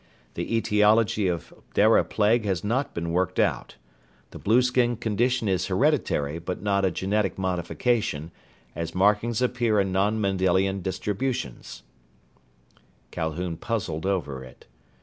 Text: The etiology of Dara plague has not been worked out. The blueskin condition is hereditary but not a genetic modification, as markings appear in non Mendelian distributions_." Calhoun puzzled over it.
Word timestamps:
The 0.33 0.55
etiology 0.57 1.27
of 1.27 1.53
Dara 1.75 2.03
plague 2.03 2.43
has 2.45 2.63
not 2.63 2.95
been 2.95 3.11
worked 3.11 3.37
out. 3.37 3.75
The 4.31 4.39
blueskin 4.39 4.95
condition 4.97 5.47
is 5.47 5.67
hereditary 5.67 6.39
but 6.39 6.59
not 6.59 6.83
a 6.83 6.89
genetic 6.89 7.37
modification, 7.37 8.31
as 8.75 8.95
markings 8.95 9.43
appear 9.43 9.79
in 9.79 9.91
non 9.91 10.19
Mendelian 10.19 10.81
distributions_." 10.81 11.83
Calhoun 13.11 13.57
puzzled 13.57 14.07
over 14.07 14.43
it. 14.43 14.65